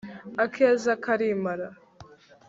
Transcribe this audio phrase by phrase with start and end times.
[0.43, 1.67] akeza karimara